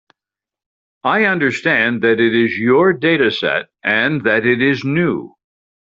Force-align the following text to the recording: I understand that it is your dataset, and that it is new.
I 1.03 1.25
understand 1.25 2.01
that 2.01 2.19
it 2.19 2.33
is 2.33 2.57
your 2.57 2.91
dataset, 2.91 3.67
and 3.83 4.23
that 4.23 4.47
it 4.47 4.59
is 4.59 4.83
new. 4.83 5.35